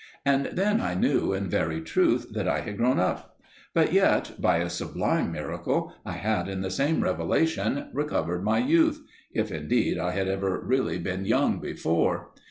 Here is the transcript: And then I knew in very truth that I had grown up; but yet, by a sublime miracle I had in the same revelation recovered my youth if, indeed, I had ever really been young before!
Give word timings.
And 0.25 0.47
then 0.53 0.81
I 0.81 0.95
knew 0.95 1.31
in 1.31 1.47
very 1.47 1.79
truth 1.79 2.31
that 2.33 2.47
I 2.47 2.61
had 2.61 2.77
grown 2.77 2.99
up; 2.99 3.39
but 3.75 3.93
yet, 3.93 4.31
by 4.41 4.57
a 4.57 4.67
sublime 4.67 5.31
miracle 5.31 5.93
I 6.03 6.13
had 6.13 6.47
in 6.47 6.61
the 6.61 6.71
same 6.71 7.03
revelation 7.03 7.91
recovered 7.93 8.43
my 8.43 8.57
youth 8.57 8.99
if, 9.31 9.51
indeed, 9.51 9.99
I 9.99 10.09
had 10.09 10.27
ever 10.27 10.59
really 10.59 10.97
been 10.97 11.25
young 11.25 11.59
before! 11.59 12.31